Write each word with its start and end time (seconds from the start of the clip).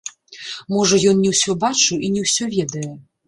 Можа, 0.75 0.95
ён 1.11 1.19
не 1.25 1.33
ўсё 1.35 1.55
бачыў 1.65 1.97
і 2.07 2.11
не 2.17 2.25
ўсё 2.27 2.43
ведае. 2.57 2.89